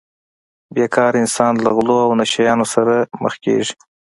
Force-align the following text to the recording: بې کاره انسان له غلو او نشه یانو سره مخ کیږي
بې 0.73 0.85
کاره 0.95 1.17
انسان 1.23 1.53
له 1.63 1.69
غلو 1.75 1.97
او 2.05 2.11
نشه 2.19 2.41
یانو 2.47 2.65
سره 2.73 2.95
مخ 3.23 3.33
کیږي 3.43 3.73